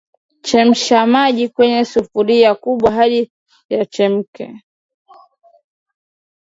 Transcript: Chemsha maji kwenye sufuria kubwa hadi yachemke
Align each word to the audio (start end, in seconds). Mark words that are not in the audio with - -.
Chemsha 0.41 1.05
maji 1.05 1.49
kwenye 1.49 1.85
sufuria 1.85 2.55
kubwa 2.55 2.91
hadi 2.97 3.31
yachemke 3.69 4.63